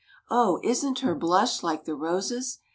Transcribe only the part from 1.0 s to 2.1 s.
her blush like the